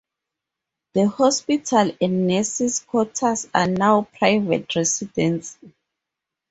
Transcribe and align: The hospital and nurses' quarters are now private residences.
The 0.95 1.09
hospital 1.09 1.91
and 2.01 2.25
nurses' 2.25 2.79
quarters 2.79 3.47
are 3.53 3.67
now 3.67 4.01
private 4.17 4.75
residences. 4.75 5.59